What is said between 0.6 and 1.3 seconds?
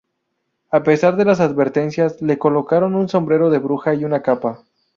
A pesar de